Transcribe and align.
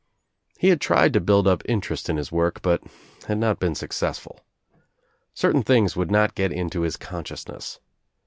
He 0.57 0.69
had 0.69 0.81
tried 0.81 1.13
to 1.13 1.21
build 1.21 1.47
up 1.47 1.61
interest 1.65 2.09
in 2.09 2.17
his 2.17 2.31
work 2.31 2.63
but 2.63 2.81
had 3.27 3.37
not 3.37 3.59
been 3.59 3.75
successful. 3.75 4.39
Certain 5.35 5.61
things 5.61 5.95
would 5.95 6.09
not 6.09 6.33
get 6.33 6.51
into 6.51 6.81
his 6.81 6.97
consciousness. 6.97 7.79